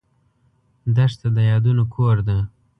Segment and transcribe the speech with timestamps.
[0.95, 2.37] دښته د یادونو کور ده.